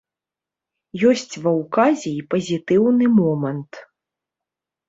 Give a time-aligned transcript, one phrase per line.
[1.09, 3.71] Ёсць ва ўказе і пазітыўны момант.